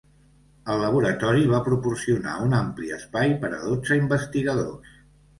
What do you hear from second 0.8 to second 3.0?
laboratori va proporcionar un ampli